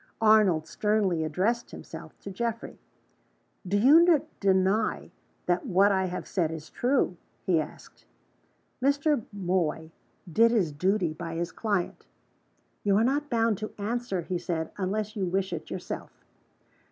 [0.19, 2.79] Arnold sternly addressed himself to Geoffrey.
[3.67, 5.11] "Do you deny
[5.45, 8.07] that what I have said is true?" he asked.
[8.81, 9.23] Mr.
[9.31, 9.91] Moy
[10.33, 12.07] did his duty by his client.
[12.83, 16.09] "You are not bound to answer," he said, "unless you wish it yourself."